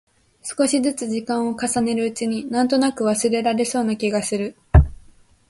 [0.41, 4.55] 少しづつ時間を重ねるうちに、なんとなく忘れられそうな気がする。